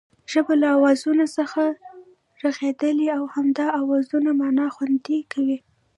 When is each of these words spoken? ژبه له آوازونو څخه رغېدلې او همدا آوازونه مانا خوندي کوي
ژبه 0.31 0.53
له 0.61 0.67
آوازونو 0.77 1.25
څخه 1.37 1.61
رغېدلې 2.45 3.07
او 3.17 3.23
همدا 3.35 3.67
آوازونه 3.81 4.29
مانا 4.39 4.67
خوندي 4.75 5.19
کوي 5.33 5.57